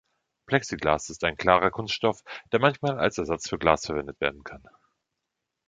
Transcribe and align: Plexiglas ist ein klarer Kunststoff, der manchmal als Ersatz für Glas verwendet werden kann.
Plexiglas 0.47 1.11
ist 1.11 1.23
ein 1.23 1.37
klarer 1.37 1.69
Kunststoff, 1.69 2.23
der 2.51 2.59
manchmal 2.59 2.97
als 2.97 3.19
Ersatz 3.19 3.47
für 3.47 3.59
Glas 3.59 3.85
verwendet 3.85 4.19
werden 4.19 4.43
kann. 4.43 4.67